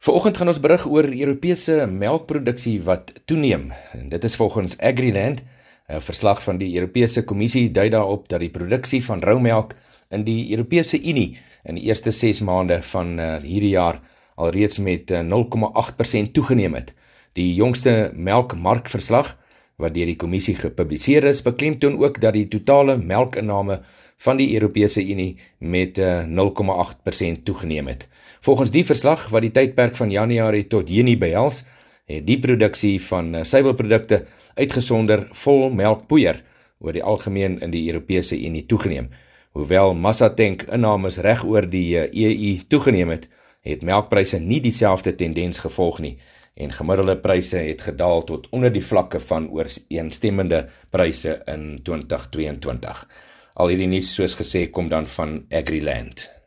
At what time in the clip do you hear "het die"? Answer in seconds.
16.74-17.54, 32.10-32.38